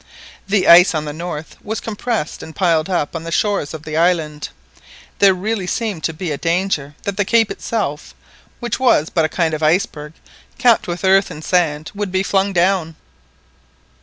The 0.47 0.67
ice 0.67 0.95
on 0.95 1.05
the 1.05 1.13
north 1.13 1.57
was 1.63 1.79
compressed 1.79 2.41
and 2.41 2.55
piled 2.55 2.89
up 2.89 3.15
on 3.15 3.23
the 3.23 3.31
shores 3.31 3.71
of 3.71 3.83
the 3.83 3.95
island. 3.97 4.49
There 5.19 5.35
really 5.35 5.67
seemed 5.67 6.03
to 6.05 6.11
be 6.11 6.31
a 6.31 6.39
danger 6.39 6.95
that 7.03 7.17
the 7.17 7.23
cape 7.23 7.51
itself 7.51 8.15
which 8.59 8.79
was 8.79 9.11
but 9.11 9.25
a 9.25 9.29
kind 9.29 9.53
of 9.53 9.61
iceberg 9.61 10.13
capped 10.57 10.87
with 10.87 11.03
earth 11.05 11.29
and 11.29 11.43
sand 11.45 11.91
would 11.93 12.11
be 12.11 12.23
flung 12.23 12.51
down. 12.51 12.95